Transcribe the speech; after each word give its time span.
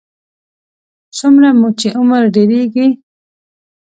څومره 1.17 1.49
مو 1.59 1.69
چې 1.79 1.87
عمر 1.99 2.21
ډېرېږي. 2.35 2.87